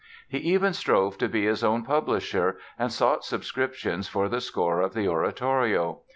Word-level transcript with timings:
He 0.27 0.39
even 0.39 0.73
strove 0.73 1.19
to 1.19 1.29
be 1.29 1.45
his 1.45 1.63
own 1.63 1.83
publisher 1.83 2.57
and 2.79 2.91
sought 2.91 3.23
subscriptions 3.23 4.07
for 4.07 4.27
the 4.29 4.41
score 4.41 4.81
of 4.81 4.95
the 4.95 5.07
oratorio. 5.07 5.99